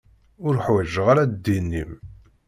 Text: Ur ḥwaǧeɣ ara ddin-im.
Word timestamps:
Ur 0.45 0.55
ḥwaǧeɣ 0.65 1.05
ara 1.11 1.23
ddin-im. 1.31 1.91